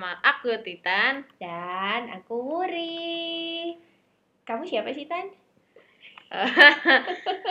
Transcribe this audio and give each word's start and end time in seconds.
Bersama 0.00 0.16
aku 0.24 0.48
Titan. 0.64 1.28
dan 1.36 2.08
aku 2.08 2.40
Wuri. 2.40 3.76
Kamu 4.48 4.64
siapa 4.64 4.96
sih 4.96 5.04
Tan? 5.04 5.28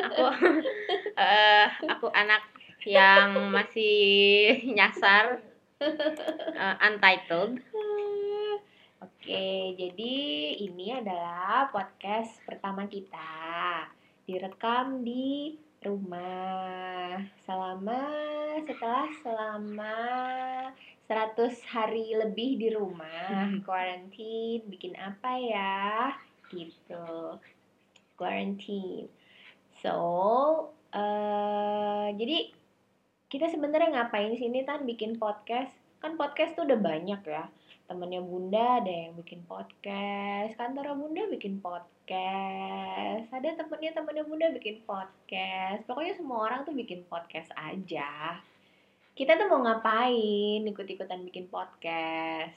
aku 0.09 0.25
eh, 1.13 1.65
aku 1.85 2.09
anak 2.09 2.41
yang 2.89 3.53
masih 3.53 4.65
nyasar 4.65 5.45
eh, 5.77 6.75
Untitled. 6.89 7.61
Oke, 8.97 9.77
jadi 9.77 10.17
ini 10.57 10.97
adalah 10.97 11.69
podcast 11.69 12.33
pertama 12.49 12.89
kita. 12.89 13.29
Direkam 14.25 15.05
di 15.05 15.53
rumah 15.85 17.13
selama 17.45 18.01
setelah 18.65 19.05
selama 19.21 19.97
100 21.09 21.65
hari 21.65 22.13
lebih 22.13 22.61
di 22.61 22.69
rumah 22.69 23.49
Hmm. 23.49 23.65
quarantine 23.65 24.61
bikin 24.69 24.93
apa 24.93 25.41
ya? 25.41 26.13
Gitu. 26.53 27.05
Quarantine. 28.13 29.09
So 29.81 29.97
eh 30.93 32.07
jadi 32.13 32.53
kita 33.25 33.49
sebenarnya 33.49 33.89
ngapain 33.93 34.37
sini 34.37 34.61
tan? 34.61 34.85
Bikin 34.85 35.17
podcast? 35.17 35.73
Kan 35.97 36.13
podcast 36.13 36.53
tuh 36.53 36.69
udah 36.69 36.77
banyak 36.77 37.21
ya. 37.25 37.49
Temennya 37.89 38.21
bunda 38.21 38.77
ada 38.81 38.93
yang 39.09 39.17
bikin 39.17 39.41
podcast. 39.49 40.53
Kantor 40.53 40.93
bunda 40.93 41.25
bikin 41.25 41.57
podcast. 41.57 43.33
Ada 43.33 43.57
temennya 43.57 43.97
temennya 43.97 44.25
bunda 44.29 44.53
bikin 44.53 44.85
podcast. 44.85 45.81
Pokoknya 45.89 46.13
semua 46.13 46.45
orang 46.45 46.69
tuh 46.69 46.77
bikin 46.77 47.01
podcast 47.09 47.49
aja 47.57 48.37
kita 49.19 49.35
tuh 49.35 49.51
mau 49.51 49.59
ngapain 49.67 50.63
ikut-ikutan 50.63 51.27
bikin 51.27 51.51
podcast? 51.51 52.55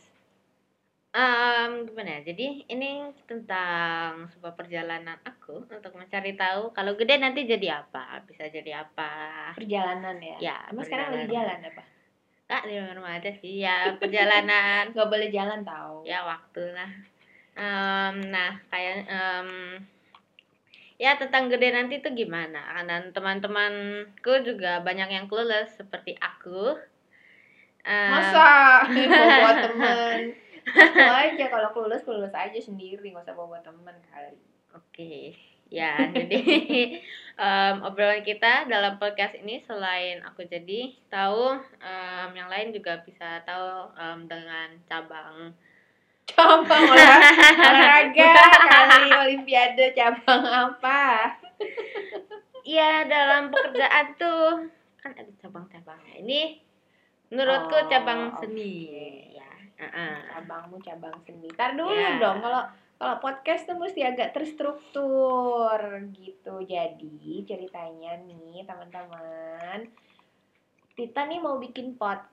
Em, 1.11 1.91
gimana 1.91 2.23
ya? 2.23 2.31
Jadi 2.31 2.71
ini 2.71 3.11
tentang 3.27 4.31
sebuah 4.31 4.55
perjalanan 4.55 5.19
aku 5.27 5.67
untuk 5.67 5.91
mencari 5.99 6.39
tahu 6.39 6.71
kalau 6.71 6.95
gede 6.95 7.19
nanti 7.19 7.51
jadi 7.51 7.83
apa, 7.83 8.23
bisa 8.31 8.47
jadi 8.47 8.87
apa. 8.87 9.51
perjalanan 9.59 10.23
ya? 10.23 10.37
Ya, 10.39 10.57
emang 10.71 10.87
sekarang 10.87 11.11
lagi 11.11 11.35
jalan 11.35 11.67
apa? 11.67 11.83
Kak 12.47 12.63
di 12.71 12.75
rumah 12.79 13.19
aja 13.19 13.31
sih 13.43 13.59
ya 13.59 13.99
perjalanan. 13.99 14.87
Nggak 14.95 15.11
boleh 15.11 15.29
jalan 15.35 15.67
tau. 15.67 16.07
Ya 16.07 16.23
waktu 16.23 16.63
lah. 16.79 16.91
Em, 17.59 18.31
nah 18.31 18.55
kayak 18.71 19.11
em, 19.11 19.49
ya 21.03 21.19
tentang 21.19 21.51
gede 21.51 21.75
nanti 21.75 21.99
tuh 21.99 22.15
gimana? 22.15 22.63
Dan 22.87 23.11
teman-temanku 23.11 24.47
juga 24.47 24.79
banyak 24.87 25.11
yang 25.11 25.27
clueless 25.27 25.75
seperti 25.75 26.15
aku. 26.23 26.79
Em, 27.83 28.15
masa? 28.15 28.87
Bawa 29.11 29.53
temen. 29.67 30.19
Aku 30.63 31.15
aja 31.27 31.45
kalau 31.51 31.75
kelulus 31.75 32.07
kelulus 32.07 32.31
aja 32.31 32.61
sendiri. 32.63 33.11
Nggak 33.11 33.27
usah 33.27 33.35
bawa 33.35 33.59
temen 33.67 33.99
kali. 34.07 34.39
Oke 34.71 35.35
ya 35.73 35.97
jadi 36.13 36.41
em, 37.43 37.77
obrolan 37.81 38.21
kita 38.21 38.69
dalam 38.69 39.01
podcast 39.01 39.33
ini 39.41 39.65
selain 39.65 40.21
aku 40.21 40.45
jadi 40.45 40.93
tahu 41.09 41.57
em, 41.81 42.31
yang 42.37 42.53
lain 42.53 42.77
juga 42.77 43.01
bisa 43.01 43.41
tahu 43.49 43.89
em, 43.97 44.29
dengan 44.29 44.69
cabang 44.85 45.57
cabang 46.25 46.83
olah- 46.85 47.23
olahraga 47.61 48.31
kali 48.65 49.05
olimpiade 49.13 49.93
cabang 49.93 50.43
apa 50.43 51.01
Iya 52.63 53.05
dalam 53.05 53.51
pekerjaan 53.51 54.15
tuh 54.15 54.71
kan 54.97 55.11
ada 55.13 55.27
cabang-cabangnya. 55.37 56.15
Ini 56.17 56.41
menurutku 57.29 57.75
Oh, 57.75 57.87
cabang 57.87 58.39
seni. 58.39 58.87
oke. 58.87 59.35
Ya. 59.35 59.51
heeh. 59.81 60.15
cabangmu 60.31 60.79
cabang 60.79 61.19
seni 61.21 61.51
tar 61.51 61.75
dulu 61.75 61.91
Ya. 61.91 62.23
dong 62.23 62.39
kalau 62.39 62.63
kalau 62.95 63.19
podcast 63.19 63.67
tuh 63.67 63.75
mesti 63.75 63.99
agak 64.01 64.31
terstruktur 64.31 65.75
gitu 66.15 66.55
jadi 66.63 67.19
ceritanya 67.43 68.15
nih 68.23 68.63
teman-teman 68.63 69.91
Tita 70.93 71.25
nih 71.25 71.41
mau 71.41 71.59
bikin 71.59 71.97
podcast 71.97 72.31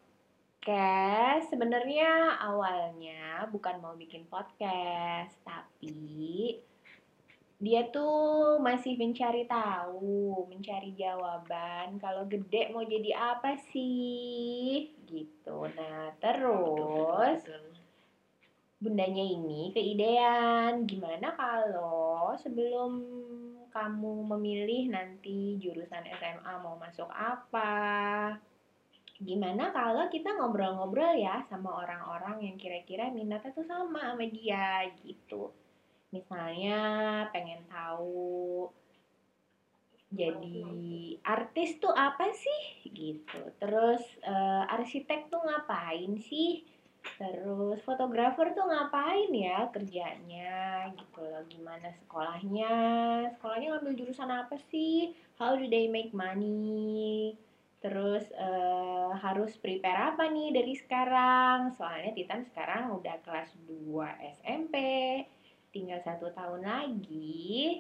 sebenarnya 1.50 2.40
awalnya 2.41 3.47
bukan 3.50 3.81
mau 3.81 3.96
bikin 3.96 4.28
podcast 4.30 5.34
tapi 5.41 6.57
dia 7.59 7.91
tuh 7.91 8.56
masih 8.63 8.96
mencari 8.96 9.44
tahu, 9.44 10.47
mencari 10.47 10.96
jawaban 10.96 12.00
kalau 12.00 12.24
gede 12.24 12.72
mau 12.72 12.88
jadi 12.88 13.35
apa 13.35 13.59
sih? 13.75 14.96
Gitu. 15.03 15.57
Nah, 15.75 16.16
terus 16.24 17.44
bundanya 18.80 19.24
ini 19.28 19.75
keidean. 19.75 20.88
Gimana 20.88 21.36
kalau 21.36 22.31
sebelum 22.40 23.03
kamu 23.75 24.13
memilih 24.36 24.96
nanti 24.96 25.59
jurusan 25.59 26.07
SMA 26.16 26.53
mau 26.63 26.80
masuk 26.80 27.12
apa 27.12 28.40
gimana 29.19 29.75
kalau 29.75 30.07
kita 30.07 30.31
ngobrol-ngobrol 30.40 31.16
ya 31.19 31.44
sama 31.52 31.84
orang-orang 31.84 32.40
yang 32.40 32.56
kira-kira 32.56 33.12
minatnya 33.12 33.52
tuh 33.52 33.68
sama 33.68 34.16
sama 34.16 34.25
dia 34.31 34.88
gitu 35.03 35.52
misalnya 36.16 36.80
pengen 37.35 37.62
tahu 37.68 38.72
jadi 40.09 41.19
artis 41.22 41.78
tuh 41.78 41.94
apa 41.94 42.31
sih 42.34 42.90
gitu 42.90 43.44
terus 43.59 44.02
eh, 44.25 44.63
arsitek 44.74 45.30
tuh 45.30 45.44
ngapain 45.44 46.18
sih 46.18 46.66
Terus 47.19 47.80
fotografer 47.84 48.51
tuh 48.56 48.68
ngapain 48.68 49.31
ya 49.31 49.68
kerjanya 49.72 50.88
gitu 50.96 51.19
loh. 51.24 51.44
Gimana 51.47 51.91
sekolahnya? 52.03 52.74
Sekolahnya 53.36 53.68
ngambil 53.75 53.94
jurusan 54.00 54.31
apa 54.31 54.56
sih? 54.72 55.16
How 55.40 55.56
do 55.56 55.68
they 55.68 55.88
make 55.88 56.12
money? 56.12 57.36
Terus 57.79 58.28
eh, 58.35 59.12
harus 59.23 59.56
prepare 59.56 60.12
apa 60.16 60.28
nih 60.28 60.51
dari 60.51 60.75
sekarang? 60.75 61.72
Soalnya 61.79 62.12
Titan 62.12 62.44
sekarang 62.44 62.91
udah 63.00 63.16
kelas 63.23 63.56
2 63.63 64.44
SMP. 64.44 64.75
Tinggal 65.72 66.03
satu 66.03 66.28
tahun 66.35 66.68
lagi. 66.68 67.79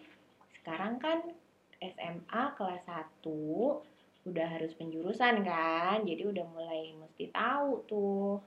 Sekarang 0.55 1.03
kan 1.03 1.19
SMA 1.83 2.43
kelas 2.55 2.83
1 2.87 3.27
udah 4.27 4.47
harus 4.47 4.71
penjurusan 4.79 5.43
kan. 5.43 6.07
Jadi 6.07 6.23
udah 6.23 6.45
mulai 6.47 6.95
mesti 6.95 7.27
tahu 7.35 7.83
tuh 7.83 8.39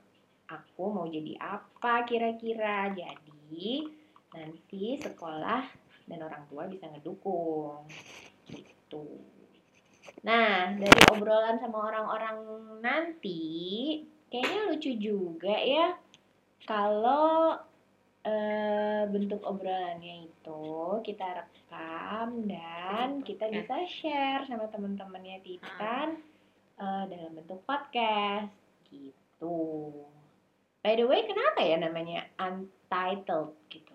aku 0.48 0.84
mau 0.88 1.04
jadi 1.04 1.36
apa 1.36 2.08
kira-kira. 2.08 2.96
Jadi 2.96 3.92
nanti 4.32 4.96
sekolah 4.96 5.68
dan 6.08 6.20
orang 6.24 6.48
tua 6.48 6.64
bisa 6.64 6.88
ngedukung. 6.88 7.84
Gitu. 8.48 9.31
Nah, 10.22 10.74
dari 10.78 11.00
obrolan 11.10 11.58
sama 11.58 11.90
orang-orang 11.90 12.38
nanti, 12.82 14.02
kayaknya 14.30 14.60
lucu 14.70 14.90
juga 14.98 15.54
ya 15.58 15.94
kalau 16.62 17.58
eh, 18.22 19.02
bentuk 19.10 19.42
obrolannya 19.42 20.30
itu 20.30 20.62
kita 21.02 21.42
rekam 21.42 22.46
dan 22.46 23.26
kita 23.26 23.50
bisa 23.50 23.82
share 23.86 24.46
sama 24.46 24.70
teman-temannya 24.70 25.42
Titan 25.42 26.22
eh, 26.78 27.04
dalam 27.10 27.32
bentuk 27.34 27.66
podcast 27.66 28.54
gitu. 28.86 29.90
By 30.82 30.98
the 30.98 31.06
way, 31.06 31.26
kenapa 31.26 31.62
ya 31.62 31.78
namanya 31.78 32.26
untitled 32.42 33.54
gitu? 33.70 33.94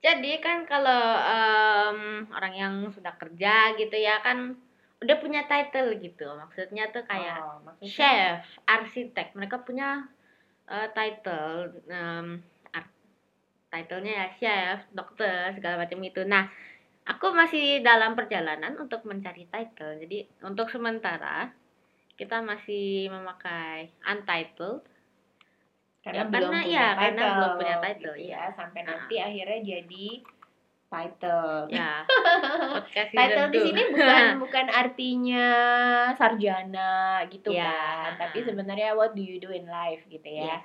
Jadi 0.00 0.38
kan 0.40 0.68
kalau 0.68 1.04
em, 1.20 2.30
orang 2.30 2.54
yang 2.54 2.74
sudah 2.92 3.16
kerja 3.16 3.74
gitu 3.76 3.96
ya 3.96 4.22
kan 4.22 4.54
udah 4.96 5.16
punya 5.16 5.44
title 5.44 5.92
gitu. 5.96 6.24
Maksudnya 6.24 6.88
tuh 6.88 7.04
kayak 7.04 7.36
Oh, 7.38 7.60
maksudnya 7.62 7.90
chef, 7.90 8.38
arsitek, 8.64 9.32
mereka 9.32 9.60
punya 9.60 10.08
eh, 10.66 10.88
title, 10.90 11.78
art- 12.70 12.98
titlenya 13.68 14.12
ya 14.12 14.26
chef, 14.34 14.78
dokter, 14.90 15.54
segala 15.54 15.84
macam 15.84 16.00
itu. 16.00 16.24
Nah, 16.24 16.50
aku 17.04 17.30
masih 17.30 17.80
dalam 17.80 18.18
perjalanan 18.18 18.74
untuk 18.74 19.04
mencari 19.04 19.46
title. 19.46 20.00
Jadi 20.00 20.26
untuk 20.42 20.66
sementara 20.66 21.54
kita 22.14 22.40
masih 22.40 23.06
memakai 23.08 23.92
untitled. 24.02 24.82
karena 26.00 26.22
Ya, 26.22 26.30
belum 26.30 26.50
karena- 26.50 26.62
punya 26.62 26.70
ya, 26.70 26.86
title, 26.86 27.02
karena 27.02 27.22
belum 27.34 27.52
punya 27.58 27.76
title, 27.82 28.14
gitu 28.14 28.30
iya. 28.30 28.38
ya 28.38 28.54
sampai 28.54 28.80
Ah. 28.80 28.86
nanti 28.88 29.14
akhirnya 29.18 29.58
jadi 29.60 30.06
title. 30.86 31.66
Ya, 31.70 32.02
podcast 32.72 33.10
season 33.10 33.18
title 33.18 33.48
di 33.50 33.58
sini 33.60 33.82
bukan 33.92 34.24
bukan 34.44 34.66
artinya 34.70 35.48
sarjana 36.14 37.22
gitu 37.30 37.50
Ya. 37.50 37.70
kan, 37.70 38.10
tapi 38.26 38.42
sebenarnya 38.42 38.94
what 38.94 39.12
do 39.12 39.22
you 39.22 39.38
do 39.38 39.50
in 39.50 39.66
life 39.66 40.02
gitu 40.06 40.26
ya. 40.26 40.58
Yes. 40.58 40.64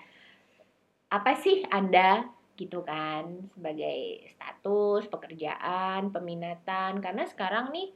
Apa 1.11 1.35
sih 1.35 1.65
Anda 1.67 2.23
gitu 2.55 2.85
kan 2.85 3.49
sebagai 3.57 4.29
status, 4.37 5.09
pekerjaan, 5.09 6.13
peminatan 6.13 7.01
karena 7.01 7.25
sekarang 7.25 7.73
nih 7.73 7.89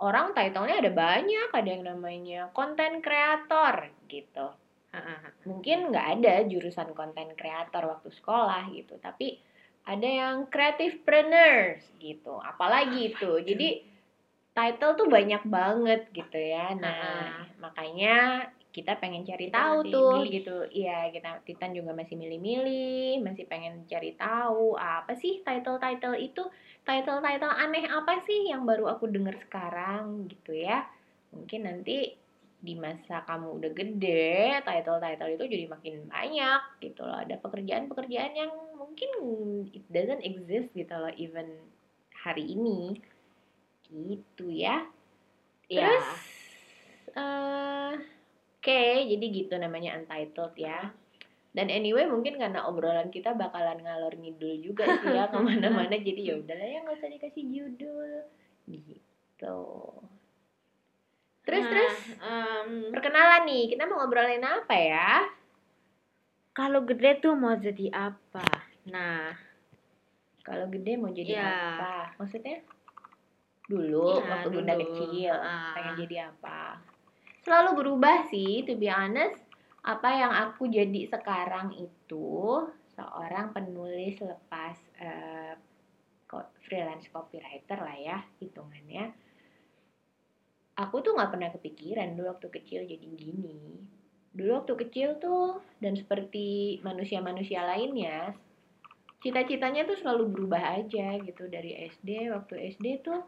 orang 0.00 0.32
title-nya 0.32 0.80
ada 0.80 0.88
banyak 0.88 1.48
ada 1.52 1.68
yang 1.68 1.84
namanya 1.84 2.48
content 2.56 3.04
creator 3.04 3.92
gitu 4.08 4.48
mungkin 5.46 5.92
nggak 5.94 6.06
ada 6.18 6.34
jurusan 6.50 6.96
content 6.98 7.36
creator 7.38 7.84
waktu 7.86 8.10
sekolah 8.10 8.72
gitu 8.74 8.98
tapi 8.98 9.38
ada 9.90 10.06
yang 10.06 10.36
creative 10.46 11.02
preneurs 11.02 11.82
gitu. 11.98 12.38
Apalagi 12.38 13.10
itu. 13.10 13.30
jadi 13.42 13.82
title 14.54 14.94
tuh 14.94 15.08
banyak 15.10 15.42
banget 15.50 16.06
gitu 16.14 16.38
ya. 16.38 16.74
Nah 16.78 17.42
makanya 17.58 18.46
kita 18.70 18.94
pengen 19.02 19.26
cari 19.26 19.50
Kita 19.50 19.58
tahu 19.58 19.78
tuh 19.90 20.22
milih. 20.22 20.30
gitu. 20.30 20.56
Iya 20.70 21.10
kita 21.10 21.42
Titan 21.42 21.74
juga 21.74 21.90
masih 21.90 22.14
milih-milih 22.14 23.18
masih 23.18 23.50
pengen 23.50 23.82
cari 23.90 24.14
tahu 24.14 24.78
apa 24.78 25.18
sih 25.18 25.42
title-title 25.42 26.14
itu. 26.14 26.46
Title-title 26.86 27.50
aneh 27.50 27.90
apa 27.90 28.22
sih 28.24 28.48
yang 28.50 28.62
baru 28.62 28.94
aku 28.94 29.10
dengar 29.10 29.34
sekarang 29.42 30.30
gitu 30.30 30.54
ya. 30.54 30.86
Mungkin 31.34 31.66
nanti 31.66 32.19
di 32.60 32.76
masa 32.76 33.24
kamu 33.24 33.56
udah 33.56 33.70
gede 33.72 34.60
title-title 34.68 35.32
itu 35.32 35.44
jadi 35.48 35.64
makin 35.66 36.04
banyak 36.06 36.60
gitu 36.84 37.00
loh. 37.08 37.16
Ada 37.16 37.40
pekerjaan-pekerjaan 37.40 38.32
yang 38.36 38.52
mungkin 38.76 39.10
it 39.72 39.84
doesn't 39.88 40.20
exist 40.20 40.68
gitu 40.76 40.92
loh 40.92 41.12
even 41.16 41.48
hari 42.12 42.52
ini. 42.52 43.00
Gitu 43.88 44.52
ya. 44.52 44.84
Iya. 45.72 45.88
terus? 45.88 46.08
Eh 47.16 47.92
oke 48.60 48.82
jadi 49.08 49.24
gitu 49.32 49.54
namanya 49.56 49.96
untitled 49.96 50.52
ya. 50.60 50.92
Dan 51.50 51.72
anyway 51.72 52.06
mungkin 52.06 52.38
karena 52.38 52.68
obrolan 52.68 53.10
kita 53.10 53.34
bakalan 53.34 53.82
ngalor 53.82 54.14
ngidul 54.14 54.60
juga 54.62 54.86
sih 55.00 55.16
ya 55.16 55.26
ke 55.32 55.38
mana-mana. 55.40 55.96
Jadi 55.96 56.28
ya 56.28 56.36
udahlah 56.36 56.68
ya 56.68 56.78
nggak 56.84 56.98
usah 57.00 57.08
dikasih 57.08 57.44
judul. 57.48 58.12
Gitu 58.68 59.56
terus 61.50 61.60
Nah, 61.60 61.70
terus 61.72 61.94
em, 62.16 62.68
perkenalan 62.88 63.42
nih 63.42 63.64
kita 63.68 63.82
mau 63.84 63.98
ngobrolin 63.98 64.38
apa 64.40 64.74
ya 64.76 65.10
kalau 66.52 66.82
gede 66.82 67.18
tuh 67.18 67.34
mau 67.34 67.54
jadi 67.54 67.90
apa? 67.90 68.46
Nah, 68.86 69.34
kalau 70.40 70.66
gede 70.68 70.94
mau 70.94 71.10
jadi 71.10 71.32
Ya. 71.32 71.46
apa 71.74 72.14
maksudnya 72.16 72.62
dulu 73.64 74.18
Iya, 74.18 74.26
waktu 74.28 74.48
bunda 74.48 74.74
dulu. 74.74 74.82
kecil 74.84 75.30
Ah. 75.32 75.74
pengen 75.74 75.94
jadi 76.00 76.16
apa 76.28 76.78
selalu 77.40 77.70
berubah 77.76 78.26
sih 78.26 78.62
to 78.62 78.74
be 78.74 78.86
honest 78.86 79.42
apa 79.80 80.06
yang 80.12 80.30
aku 80.30 80.66
jadi 80.66 81.06
sekarang 81.08 81.72
itu 81.72 82.66
seorang 82.90 83.50
penulis 83.50 84.18
lepas 84.20 84.76
ko- 86.26 86.50
freelance 86.60 87.06
copywriter 87.08 87.78
lah 87.78 87.96
ya 87.96 88.18
hitungannya 88.38 89.10
aku 90.80 91.04
tuh 91.04 91.12
nggak 91.12 91.30
pernah 91.36 91.50
kepikiran 91.52 92.16
dulu 92.16 92.32
waktu 92.32 92.48
kecil 92.48 92.80
jadi 92.88 93.06
gini. 93.12 93.76
Dulu 94.32 94.64
waktu 94.64 94.74
kecil 94.86 95.20
tuh 95.20 95.60
dan 95.84 95.98
seperti 96.00 96.80
manusia-manusia 96.80 97.66
lainnya 97.68 98.32
cita-citanya 99.20 99.84
tuh 99.84 100.00
selalu 100.00 100.32
berubah 100.32 100.80
aja 100.80 101.20
gitu. 101.20 101.44
Dari 101.52 101.76
SD 101.92 102.32
waktu 102.32 102.72
SD 102.72 103.04
tuh 103.04 103.20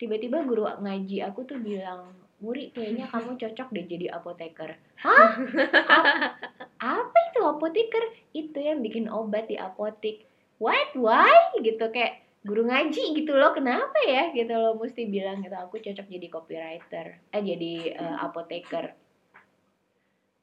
tiba-tiba 0.00 0.40
guru 0.48 0.64
ngaji 0.80 1.20
aku 1.28 1.44
tuh 1.44 1.60
bilang 1.60 2.16
Muri 2.38 2.70
kayaknya 2.70 3.06
kamu 3.12 3.34
cocok 3.34 3.68
deh 3.74 3.86
jadi 3.86 4.06
apoteker. 4.14 4.78
Hah? 5.02 5.28
Ap- 5.90 6.38
apa 6.78 7.18
itu 7.34 7.40
apoteker? 7.42 8.04
Itu 8.30 8.58
yang 8.62 8.80
bikin 8.82 9.10
obat 9.10 9.50
di 9.50 9.58
apotik. 9.58 10.26
What? 10.62 10.94
Why? 10.94 11.58
Gitu 11.58 11.82
kayak 11.90 12.27
guru 12.46 12.62
ngaji 12.70 13.18
gitu 13.18 13.34
loh 13.34 13.50
kenapa 13.50 13.98
ya 14.06 14.30
gitu 14.30 14.54
loh 14.54 14.78
mesti 14.78 15.10
bilang 15.10 15.42
gitu 15.42 15.56
aku 15.58 15.82
cocok 15.82 16.06
jadi 16.06 16.26
copywriter 16.30 17.06
eh 17.34 17.42
jadi 17.42 17.72
eh, 17.98 18.16
apoteker. 18.22 18.94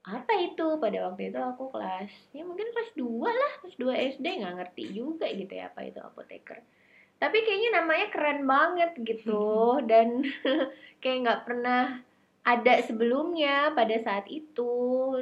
Apa 0.06 0.38
itu? 0.38 0.78
Pada 0.78 1.10
waktu 1.10 1.34
itu 1.34 1.40
aku 1.42 1.74
kelas 1.74 2.12
ya 2.36 2.46
mungkin 2.46 2.70
kelas 2.70 2.92
2 2.94 3.26
lah 3.26 3.52
kelas 3.64 3.76
2 3.80 4.12
SD 4.20 4.26
nggak 4.44 4.56
ngerti 4.62 4.84
juga 4.94 5.26
gitu 5.32 5.54
ya 5.56 5.72
apa 5.72 5.82
itu 5.88 6.00
apoteker. 6.04 6.60
Tapi 7.16 7.38
kayaknya 7.48 7.70
namanya 7.82 8.08
keren 8.12 8.42
banget 8.44 8.92
gitu 9.02 9.80
dan 9.88 10.22
kayak 11.02 11.20
nggak 11.26 11.44
pernah 11.48 12.04
ada 12.46 12.74
sebelumnya 12.86 13.74
pada 13.74 13.98
saat 14.04 14.30
itu. 14.30 14.70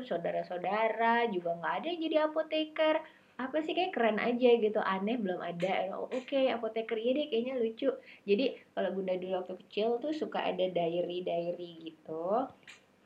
Saudara-saudara 0.03 1.31
juga 1.31 1.55
nggak 1.55 1.73
ada 1.79 1.87
yang 1.87 2.01
jadi 2.01 2.17
apoteker 2.27 2.95
apa 3.33 3.57
sih 3.59 3.73
kayak 3.73 3.91
keren 3.91 4.17
aja 4.17 4.49
gitu. 4.57 4.77
Aneh 4.79 5.17
belum 5.17 5.41
ada. 5.41 5.89
Oh, 5.97 6.05
oke 6.07 6.39
apoteker 6.49 6.95
iya 6.95 7.11
deh 7.13 7.25
kayaknya 7.27 7.53
lucu. 7.57 7.89
Jadi 8.23 8.45
kalau 8.71 8.93
bunda 8.93 9.17
dulu 9.17 9.41
waktu 9.41 9.53
kecil 9.65 9.97
tuh 9.97 10.13
suka 10.13 10.39
ada 10.39 10.65
diary 10.67 11.21
diary 11.21 11.71
gitu 11.81 12.45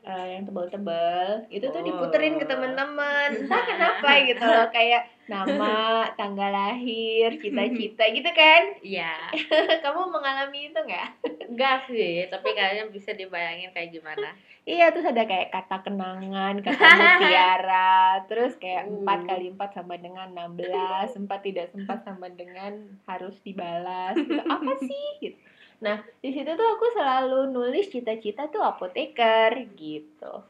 eh, 0.04 0.40
yang 0.40 0.48
tebal-tebal 0.48 1.44
itu 1.52 1.68
tuh 1.68 1.80
Oh. 1.80 1.84
diputerin 1.84 2.40
ke 2.40 2.46
teman-teman. 2.46 3.30
Entah 3.44 3.64
kenapa 3.66 4.10
gitu 4.24 4.44
loh 4.44 4.68
kayak 4.72 5.04
nama 5.28 5.74
tanggal 6.16 6.48
lahir 6.48 7.36
cita-cita 7.36 8.04
gitu 8.08 8.30
kan? 8.32 8.62
Iya. 8.80 9.14
kamu 9.84 10.08
mengalami 10.08 10.72
itu 10.72 10.80
nggak 10.80 11.08
Enggak 11.48 11.88
sih, 11.88 12.28
tapi 12.28 12.52
kayaknya 12.52 12.92
bisa 12.92 13.16
dibayangin 13.16 13.72
kayak 13.72 13.96
gimana. 13.96 14.36
Iya 14.68 14.92
terus 14.92 15.08
ada 15.08 15.24
kayak 15.24 15.48
kata 15.56 15.80
kenangan, 15.88 16.60
kata 16.60 16.84
mutiara, 17.00 18.04
terus 18.30 18.60
kayak 18.60 18.92
Uh. 18.92 19.08
4 19.08 19.24
kali 19.32 19.46
4 19.56 19.80
sama 19.80 19.96
dengan 19.96 20.28
16, 20.36 21.16
sempat 21.16 21.40
tidak 21.40 21.72
sempat 21.72 22.04
sama 22.04 22.28
dengan 22.28 23.00
harus 23.08 23.40
dibalas. 23.48 24.20
Gitu. 24.20 24.44
Apa 24.44 24.74
sih? 24.84 25.08
Gitu. 25.24 25.40
Nah 25.80 26.04
di 26.20 26.30
situ 26.36 26.52
tuh 26.52 26.68
aku 26.68 26.86
selalu 26.92 27.48
nulis 27.48 27.88
cita-cita 27.88 28.52
tuh 28.52 28.60
apoteker 28.60 29.56
gitu. 29.80 30.44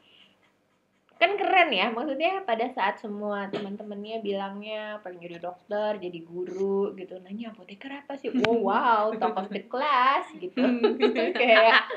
Kan 1.18 1.34
keren 1.34 1.74
ya, 1.74 1.90
maksudnya 1.90 2.46
pada 2.46 2.70
saat 2.70 3.02
semua 3.02 3.50
teman-temannya 3.50 4.22
bilangnya 4.22 5.02
pengen 5.02 5.26
jadi 5.26 5.36
dokter, 5.42 5.98
jadi 5.98 6.18
guru 6.22 6.94
gitu. 6.94 7.18
Nanya 7.18 7.50
apoteker 7.50 7.90
apa 7.90 8.14
sih? 8.14 8.30
Wow, 8.30 8.62
wow, 8.70 9.04
top 9.18 9.34
of 9.34 9.50
the 9.50 9.66
class 9.66 10.30
gitu. 10.38 10.62
kayak 11.42 11.90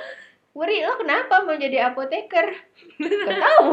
Wuri 0.52 0.84
lo 0.84 1.00
kenapa 1.00 1.48
mau 1.48 1.56
jadi 1.56 1.88
apoteker? 1.88 2.52
Gak 3.00 3.40
tahu 3.40 3.72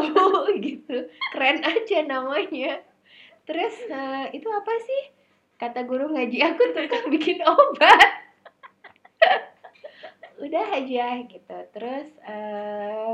gitu. 0.63 1.11
Keren 1.35 1.59
aja 1.59 1.97
namanya. 2.07 2.79
Terus 3.43 3.75
eh, 3.91 4.25
itu 4.31 4.47
apa 4.47 4.73
sih? 4.79 5.01
Kata 5.59 5.83
guru 5.83 6.07
ngaji 6.15 6.39
aku 6.39 6.71
tukang 6.71 7.11
bikin 7.11 7.43
obat. 7.43 8.09
Udah 10.39 10.65
aja 10.71 11.19
gitu. 11.27 11.57
Terus 11.75 12.07
eh, 12.23 13.13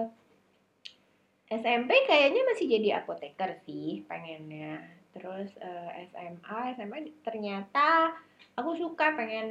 SMP 1.45 1.91
kayaknya 2.09 2.41
masih 2.45 2.65
jadi 2.65 3.01
apoteker 3.03 3.57
sih 3.65 4.01
pengennya. 4.09 4.81
Terus 5.13 5.53
eh, 5.61 6.09
SMA, 6.11 6.59
SMA 6.75 6.97
ternyata 7.21 8.13
aku 8.57 8.75
suka 8.75 9.13
pengen 9.13 9.49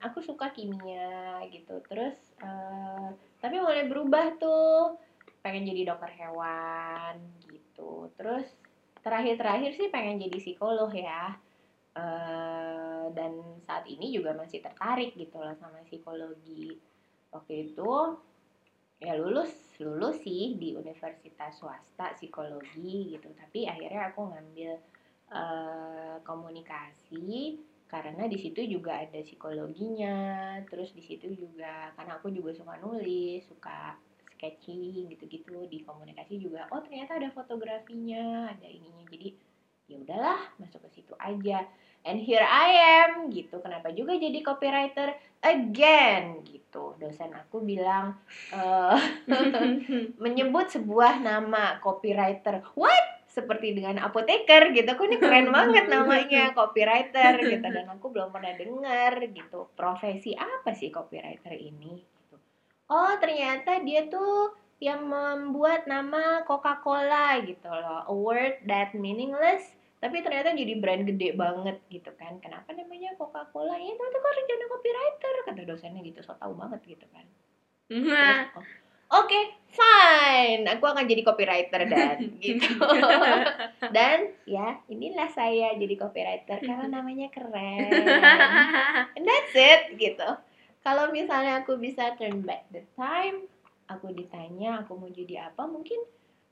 aku 0.00 0.24
suka 0.24 0.50
kimia 0.50 1.44
gitu. 1.52 1.78
Terus 1.86 2.16
eh, 2.40 3.08
tapi 3.40 3.56
mulai 3.60 3.88
berubah 3.88 4.40
tuh 4.40 4.96
pengen 5.40 5.64
jadi 5.72 5.96
dokter 5.96 6.12
hewan 6.20 7.16
gitu 7.48 8.12
terus 8.20 8.44
terakhir-terakhir 9.00 9.72
sih 9.72 9.88
pengen 9.88 10.20
jadi 10.20 10.36
psikolog 10.36 10.92
ya 10.92 11.32
Eh, 11.90 13.04
dan 13.18 13.32
saat 13.66 13.82
ini 13.90 14.14
juga 14.14 14.30
masih 14.38 14.62
tertarik 14.62 15.10
gitu 15.18 15.42
loh 15.42 15.50
sama 15.58 15.82
psikologi 15.82 16.78
waktu 17.34 17.66
itu 17.66 18.14
ya 19.00 19.16
lulus 19.16 19.48
lulus 19.80 20.20
sih 20.20 20.60
di 20.60 20.76
universitas 20.76 21.56
swasta 21.56 22.12
psikologi 22.14 23.16
gitu. 23.16 23.32
Tapi 23.32 23.64
akhirnya 23.64 24.12
aku 24.12 24.28
ngambil 24.28 24.72
eh, 25.32 26.16
komunikasi 26.20 27.56
karena 27.88 28.28
di 28.28 28.38
situ 28.38 28.60
juga 28.68 29.00
ada 29.00 29.18
psikologinya. 29.24 30.60
Terus 30.68 30.92
di 30.92 31.02
situ 31.02 31.32
juga 31.32 31.96
karena 31.96 32.20
aku 32.20 32.28
juga 32.28 32.52
suka 32.52 32.76
nulis 32.78 33.48
suka 33.48 33.96
sketching 34.36 35.08
gitu-gitu. 35.16 35.64
Di 35.66 35.80
komunikasi 35.82 36.36
juga 36.36 36.68
oh 36.68 36.84
ternyata 36.84 37.16
ada 37.16 37.32
fotografinya 37.32 38.52
ada 38.52 38.68
ininya. 38.68 39.08
Jadi 39.08 39.28
ya 39.88 39.96
udahlah 39.96 40.40
masuk 40.60 40.84
ke 40.86 41.00
situ 41.00 41.16
aja. 41.16 41.64
And 42.04 42.20
here 42.20 42.44
I 42.44 42.68
am 43.08 43.32
gitu. 43.32 43.64
Kenapa 43.64 43.92
juga 43.96 44.12
jadi 44.16 44.44
copywriter 44.44 45.16
again 45.40 46.39
dosen 47.00 47.32
aku 47.32 47.64
bilang 47.64 48.20
eh, 48.52 48.98
menyebut 50.22 50.68
sebuah 50.68 51.24
nama 51.24 51.80
copywriter. 51.80 52.60
What? 52.76 53.24
Seperti 53.30 53.72
dengan 53.78 54.02
apoteker 54.02 54.74
gitu. 54.74 54.90
Aku 54.90 55.06
ini 55.06 55.16
keren 55.16 55.54
banget 55.54 55.86
namanya 55.88 56.52
copywriter 56.52 57.40
gitu. 57.40 57.62
Dan 57.64 57.86
aku 57.88 58.12
belum 58.12 58.28
pernah 58.28 58.52
dengar 58.52 59.22
gitu 59.24 59.72
profesi 59.72 60.36
apa 60.36 60.76
sih 60.76 60.92
copywriter 60.92 61.56
ini 61.56 62.04
gitu. 62.04 62.36
Oh 62.90 63.14
ternyata 63.16 63.80
dia 63.80 64.04
tuh 64.10 64.52
yang 64.80 65.06
membuat 65.06 65.84
nama 65.84 66.42
Coca-Cola 66.42 67.38
gitu 67.44 67.68
loh. 67.68 68.04
A 68.08 68.14
word 68.16 68.64
that 68.66 68.96
meaningless 68.96 69.79
tapi 70.00 70.24
ternyata 70.24 70.56
jadi 70.56 70.74
brand 70.80 71.04
gede 71.04 71.36
banget 71.36 71.76
gitu 71.92 72.10
kan 72.16 72.40
kenapa 72.40 72.72
namanya 72.72 73.12
Coca-Cola 73.20 73.76
ya 73.76 73.92
itu 73.92 74.00
kan 74.00 74.32
rencana 74.32 74.64
copywriter 74.72 75.34
kata 75.44 75.62
dosennya 75.68 76.00
gitu 76.02 76.20
so 76.24 76.32
tau 76.40 76.56
banget 76.56 76.96
gitu 76.96 77.06
kan 77.12 77.28
Terus, 77.90 78.54
oh, 78.54 78.62
Oke, 79.10 79.58
fine. 79.74 80.62
Aku 80.70 80.86
akan 80.86 81.02
jadi 81.02 81.26
copywriter 81.26 81.82
dan 81.90 82.30
gitu. 82.38 82.78
dan 83.90 84.30
ya, 84.46 84.78
inilah 84.86 85.26
saya 85.34 85.74
jadi 85.74 85.98
copywriter 85.98 86.62
karena 86.62 86.86
namanya 86.86 87.26
keren. 87.34 87.90
And 89.18 89.26
that's 89.26 89.50
it 89.58 89.98
gitu. 89.98 90.30
Kalau 90.86 91.10
misalnya 91.10 91.58
aku 91.66 91.74
bisa 91.74 92.14
turn 92.14 92.46
back 92.46 92.70
the 92.70 92.86
time, 92.94 93.50
aku 93.90 94.14
ditanya 94.14 94.86
aku 94.86 94.94
mau 94.94 95.10
jadi 95.10 95.50
apa, 95.50 95.66
mungkin 95.66 95.98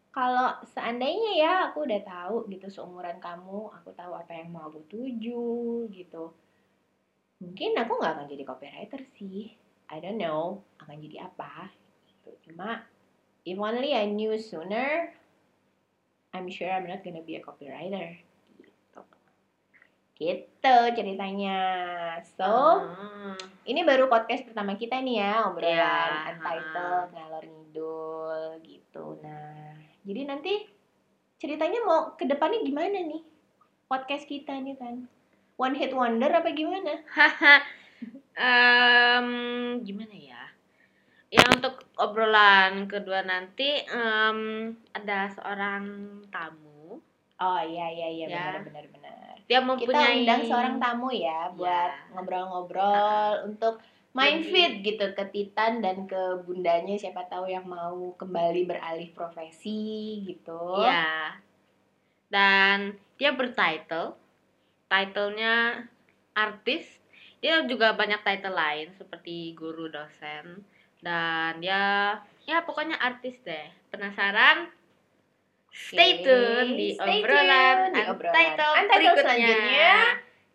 kalau 0.09 0.57
seandainya 0.75 1.33
ya 1.37 1.53
aku 1.71 1.85
udah 1.85 2.01
tahu 2.03 2.37
gitu 2.51 2.67
seumuran 2.73 3.21
kamu, 3.21 3.71
aku 3.71 3.93
tahu 3.95 4.17
apa 4.17 4.33
yang 4.35 4.51
mau 4.51 4.67
aku 4.73 4.83
tuju 4.89 5.87
gitu. 5.93 6.33
Mungkin 7.39 7.79
aku 7.79 7.93
nggak 8.03 8.13
akan 8.19 8.27
jadi 8.27 8.45
copywriter 8.49 9.01
sih. 9.15 9.53
I 9.89 10.03
don't 10.03 10.21
know 10.21 10.61
akan 10.83 11.01
jadi 11.01 11.31
apa 11.31 11.71
gitu. 12.09 12.31
Cuma 12.51 12.83
if 13.47 13.57
only 13.57 13.95
I 13.95 14.05
knew 14.11 14.37
sooner, 14.37 15.15
I'm 16.35 16.51
sure 16.53 16.69
I'm 16.69 16.85
not 16.85 17.01
gonna 17.01 17.25
be 17.25 17.39
a 17.39 17.43
copywriter. 17.45 18.21
Gitu. 18.59 19.01
Gitu 20.19 20.77
ceritanya. 20.99 21.59
So, 22.37 22.51
Hmm. 22.85 23.39
ini 23.65 23.87
baru 23.87 24.11
podcast 24.11 24.45
pertama 24.45 24.75
kita 24.75 24.99
nih 25.01 25.23
ya, 25.23 25.47
obrolan 25.47 25.73
Iya, 25.73 25.95
untitled, 26.35 27.09
ngalor 27.15 27.45
ngidul 27.47 28.41
gitu. 28.67 29.05
Nah, 29.23 29.48
jadi 30.09 30.25
nanti 30.25 30.65
ceritanya 31.37 31.85
mau 31.85 32.17
ke 32.17 32.25
depannya 32.25 32.65
gimana 32.65 32.97
nih? 32.99 33.21
Podcast 33.85 34.25
kita 34.25 34.57
nih 34.57 34.75
kan. 34.75 35.05
One 35.55 35.77
hit 35.77 35.93
wonder 35.93 36.33
apa 36.33 36.49
gimana? 36.51 37.05
Em, 38.39 39.29
gimana 39.83 40.15
ya? 40.15 40.43
Ya 41.29 41.45
untuk 41.51 41.85
obrolan 41.95 42.87
kedua 42.87 43.21
nanti 43.21 43.85
em, 43.85 44.39
ada 44.95 45.29
seorang 45.29 45.85
tamu. 46.31 47.03
Oh 47.37 47.61
iya 47.61 47.87
iya 47.91 48.09
iya 48.09 48.27
Ya. 48.27 48.39
benar 48.55 48.63
benar 48.65 48.85
benar. 48.89 49.35
Dia 49.45 49.59
Kita 49.59 49.67
mempunyai 49.67 50.23
undang 50.23 50.43
seorang 50.43 50.77
tamu 50.79 51.09
ya 51.11 51.51
buat 51.53 51.91
Ya. 51.91 52.09
ngobrol-ngobrol 52.15 53.45
untuk 53.45 53.83
main 54.19 54.43
fit 54.43 54.83
gitu 54.83 55.15
ke 55.15 55.25
Titan 55.31 55.79
dan 55.79 56.11
ke 56.11 56.43
bundanya 56.43 56.99
siapa 56.99 57.23
tahu 57.31 57.47
yang 57.47 57.63
mau 57.63 58.11
kembali 58.19 58.67
beralih 58.67 59.15
profesi 59.15 60.19
gitu. 60.27 60.83
Ya. 60.83 61.39
Dan 62.27 62.99
dia 63.15 63.31
bertitle. 63.31 64.19
Titlenya 64.91 65.87
artis. 66.35 66.85
Dia 67.39 67.63
juga 67.71 67.95
banyak 67.95 68.19
title 68.27 68.59
lain 68.59 68.91
seperti 68.99 69.55
guru 69.55 69.87
dosen. 69.87 70.67
Dan 70.99 71.63
dia 71.63 72.19
ya 72.43 72.67
pokoknya 72.67 72.99
artis 72.99 73.39
deh. 73.47 73.71
Penasaran? 73.95 74.75
Stay 75.71 76.19
Oke, 76.19 76.25
tune 76.27 76.71
di 76.75 76.89
stay 76.97 77.23
obrolan 77.23 77.77
tune 77.93 77.95
di 77.95 78.03
obrolan 78.11 78.35
Untitled 78.35 78.75
Untitled 78.75 78.89
berikutnya. 78.91 79.23
selanjutnya. 79.23 79.95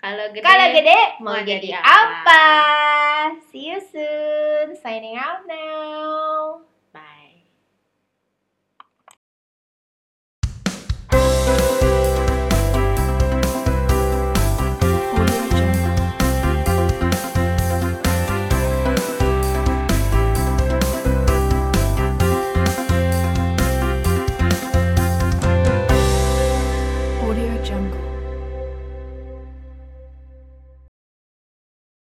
Kalau 0.04 0.28
gede, 0.36 0.44
kalau 0.44 0.68
gede 0.76 1.00
mau 1.24 1.40
jadi, 1.40 1.80
apa? 1.80 1.88
apa? 1.88 2.44
See 3.48 3.72
you 3.72 3.80
soon. 3.80 4.76
Signing 4.76 5.16
out 5.16 5.48
now. 5.48 6.63